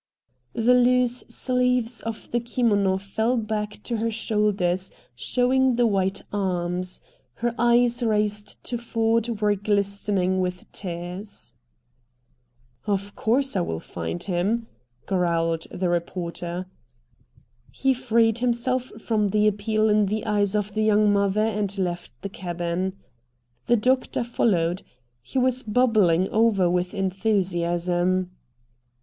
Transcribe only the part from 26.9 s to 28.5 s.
enthusiasm.